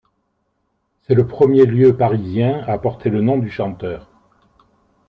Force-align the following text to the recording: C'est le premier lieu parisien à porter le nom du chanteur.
C'est 1.01 1.13
le 1.13 1.27
premier 1.27 1.67
lieu 1.67 1.95
parisien 1.95 2.63
à 2.63 2.79
porter 2.79 3.11
le 3.11 3.21
nom 3.21 3.37
du 3.37 3.51
chanteur. 3.51 4.09